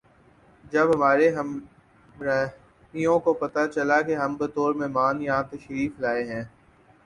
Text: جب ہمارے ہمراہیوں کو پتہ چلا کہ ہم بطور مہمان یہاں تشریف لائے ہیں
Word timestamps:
جب 0.63 0.93
ہمارے 0.93 1.29
ہمراہیوں 1.35 3.17
کو 3.19 3.33
پتہ 3.35 3.65
چلا 3.75 4.01
کہ 4.01 4.15
ہم 4.15 4.35
بطور 4.37 4.73
مہمان 4.75 5.21
یہاں 5.21 5.43
تشریف 5.51 5.99
لائے 5.99 6.23
ہیں 6.25 6.43